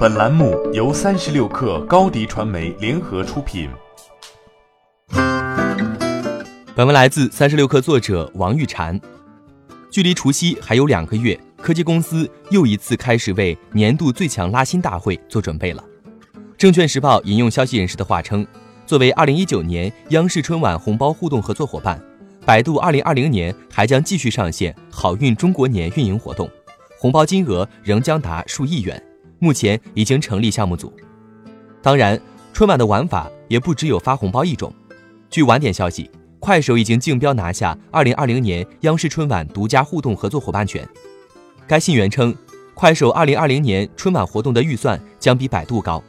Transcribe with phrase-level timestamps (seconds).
[0.00, 3.68] 本栏目由三十六氪高低传媒联合出品。
[6.74, 8.98] 本文来自三十六氪作者王玉婵。
[9.90, 15.84] 距离除夕还有两个月，科技公司又一次开始为年度最强拉新大会做准备了。
[16.56, 18.46] 证券时报引用消息人士的话称，
[18.86, 22.02] 作为二零一九年央视春晚红包互动合作伙伴，
[22.46, 26.48] 百度二零二零年还将继续上线好运中国年运营活动，
[26.98, 28.98] 红包金额仍将达数亿元。
[29.40, 30.92] 目前已经成立项目组。
[31.82, 32.20] 当然，
[32.52, 34.72] 春晚的玩法也不只有发红包一种。
[35.30, 40.86] 据晚点消息，快手已经竞标拿下2020年央视春晚独家互动合作伙伴权。
[41.66, 42.36] 该信源称，
[42.74, 46.02] 快手2020年春晚活动的预算将比百度高。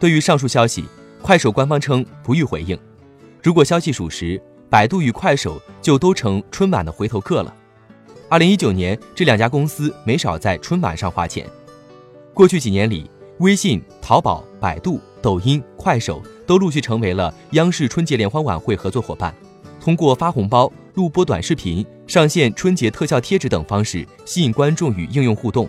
[0.00, 0.84] 对于上述消息，
[1.22, 2.76] 快手官方称不予回应。
[3.42, 7.54] 如果消息属实，百度与快手就都成春晚的回头客了。
[8.30, 11.46] 2019年，这两家公司没少在春晚上花钱。
[12.34, 19.32] 过去几年里，微信、淘宝、百度、抖音、快手都陆续成为了央视春节联欢晚会合作伙伴，
[19.80, 25.68] 通过发红包、录播短视频、上线春节特效贴纸等方式吸引观众与应用互动。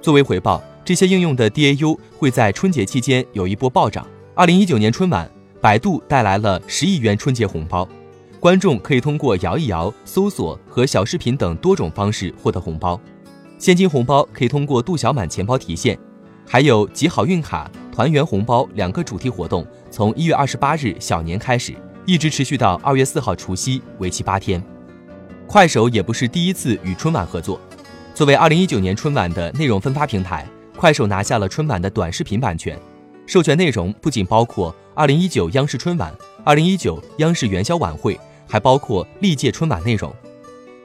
[0.00, 4.06] 作为回报，这些应用的 DAU 会在春节期间有一波暴涨。
[4.36, 5.28] 二零一九年春晚，
[5.60, 7.88] 百度带来了十亿元春节红包，
[8.38, 13.00] 观众可以通过摇一摇、搜索和小视频等多种方式获得红包。
[13.64, 15.98] 现金红包可以通过度小满钱包提现，
[16.46, 21.72] 还有集好运卡、团圆红包两个主题活动，从一月二十八日小年开始，
[22.04, 24.62] 一直持续到二月四号除夕，为期八天。
[25.46, 27.58] 快手也不是第一次与春晚合作，
[28.14, 32.78] 作为二零一九年春晚的内容分发平台，快手拿下了春晚的短视频版权，
[33.24, 40.14] 授权内容不仅包括二零一九央视春晚、二零一九央视元宵晚会，还包括历届春晚内容。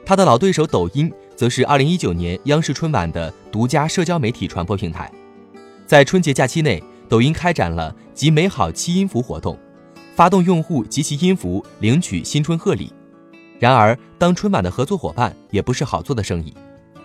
[0.06, 1.12] 他的老对手抖音。
[1.40, 5.10] 则是二零一九年央视春晚的独家社交媒体传播平台，
[5.86, 9.58] 在春节假期内，抖音开展了集美好七音符活动，
[10.14, 12.92] 发动用户集齐音符领取新春贺礼。
[13.58, 16.52] 然而，当春晚的合作伙伴也不是好做的生意。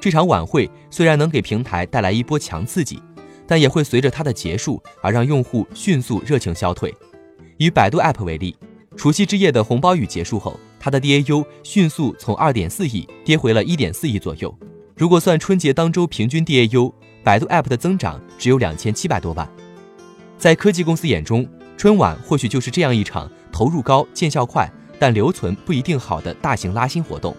[0.01, 3.01] 这场晚会虽然能给平台带来一波强刺激，
[3.47, 6.93] 但也会随着它的结束而让用户迅速热情消退。
[7.55, 8.53] 以百度 App 为例，
[8.97, 10.59] 除夕之夜的红包雨结束后。
[10.85, 14.55] 它的 DAU 迅速从二点四亿跌回了一点四亿左右。
[14.95, 19.49] 如果算春节当周平均 DAU，百度 App 的增长只有两千七百多万。
[20.37, 21.43] 在科技公司眼中，
[21.75, 27.35] 春晚或许就是这样一场投入高、见效快，但留存不一定好的大型拉新活动。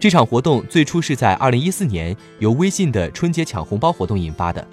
[0.00, 4.66] 这场活动最初是在二零一四年由微信的春节抢红包活动引发的。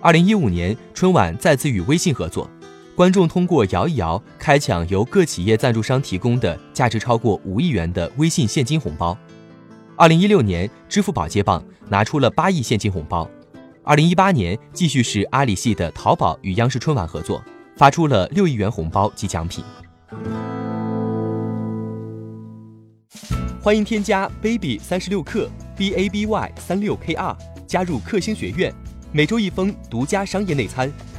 [0.00, 2.48] 二零一五年春晚再次与微信合作。
[2.96, 9.14] 观众通过摇一摇开抢由各企业赞助商提供的价值超过五亿元的微信现金红包。
[9.96, 13.28] 二零一六年，支付宝接棒拿出了八亿现金红包。
[13.82, 17.44] 二零一八年，继续是阿里系的淘宝与央视春晚合作，
[17.76, 19.62] 发出了六亿元红包及奖品。
[23.60, 27.36] 欢迎添加 baby 三十六克 b a b y 三六 k r
[27.66, 28.72] 加入克星学院，
[29.12, 30.90] 每周一封独家商业内参。